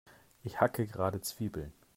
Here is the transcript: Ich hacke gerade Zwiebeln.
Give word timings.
Ich 0.41 0.59
hacke 0.59 0.87
gerade 0.87 1.21
Zwiebeln. 1.21 1.73